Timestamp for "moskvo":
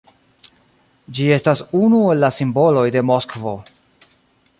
3.11-3.55